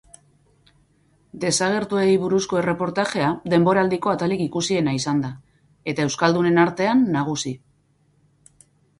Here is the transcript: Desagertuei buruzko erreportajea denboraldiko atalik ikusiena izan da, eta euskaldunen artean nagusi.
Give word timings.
Desagertuei 1.41 2.13
buruzko 2.21 2.57
erreportajea 2.61 3.27
denboraldiko 3.53 4.13
atalik 4.13 4.41
ikusiena 4.45 4.95
izan 4.99 5.19
da, 5.25 5.31
eta 5.93 6.07
euskaldunen 6.07 6.57
artean 6.63 7.05
nagusi. 7.17 7.53